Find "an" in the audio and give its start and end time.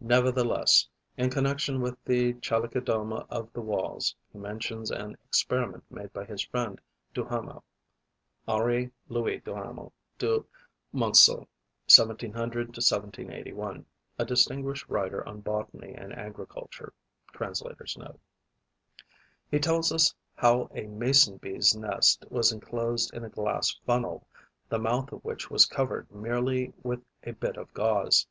4.90-5.18